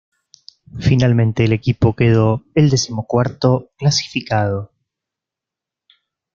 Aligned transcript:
Finalmente, 0.79 1.43
el 1.45 1.53
equipo 1.53 1.95
quedó 1.95 2.43
el 2.55 2.71
decimocuarto 2.71 3.69
clasificado. 3.77 4.71